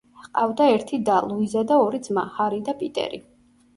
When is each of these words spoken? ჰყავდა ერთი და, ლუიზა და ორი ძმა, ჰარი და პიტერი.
ჰყავდა 0.27 0.69
ერთი 0.77 0.99
და, 1.11 1.17
ლუიზა 1.31 1.63
და 1.73 1.79
ორი 1.83 2.03
ძმა, 2.09 2.25
ჰარი 2.39 2.63
და 2.71 2.79
პიტერი. 2.81 3.21